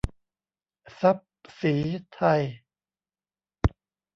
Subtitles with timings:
[1.01, 1.73] ทรัพย์ศรี
[2.13, 2.41] ไทย